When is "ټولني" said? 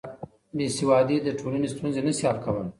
1.39-1.67